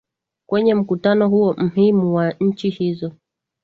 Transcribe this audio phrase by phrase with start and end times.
[0.47, 3.11] kwenye mkutano huo mhimu kwa nchi hizo